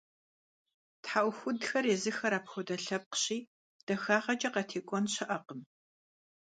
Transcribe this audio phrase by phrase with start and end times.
[1.03, 3.37] ТхьэӀухудхэр езыхэр апхуэдэ лъэпкъщи,
[3.85, 5.61] дахагъэкӀэ къатекӀуэн щыӀэкъым.